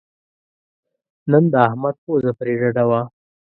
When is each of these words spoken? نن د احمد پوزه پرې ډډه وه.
نن 1.31 1.43
د 1.53 1.55
احمد 1.67 1.95
پوزه 2.03 2.31
پرې 2.39 2.53
ډډه 2.61 2.83
وه. 2.89 3.01